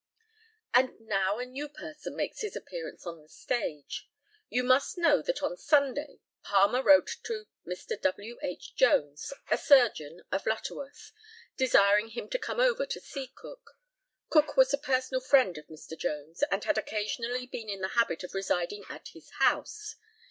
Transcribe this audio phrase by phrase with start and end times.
[0.73, 4.09] And now a new person makes his appearance on the stage.
[4.49, 8.01] You must know that on Sunday, Palmer wrote to Mr.
[8.01, 8.39] W.
[8.41, 8.75] H.
[8.75, 11.11] Jones, a surgeon, of Lutterworth,
[11.55, 13.77] desiring him to come over to see Cook.
[14.31, 15.95] Cook was a personal friend of Mr.
[15.95, 19.97] Jones, and had occasionally been in the habit of residing at his house.